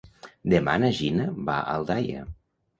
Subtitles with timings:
[0.53, 2.27] Demà na Gina va a Aldaia.